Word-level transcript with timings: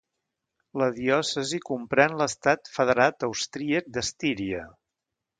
La 0.81 0.85
diòcesi 0.93 1.59
comprèn 1.67 2.15
l'estat 2.21 2.71
federat 2.77 3.25
austríac 3.27 3.91
d'Estíria. 3.99 4.63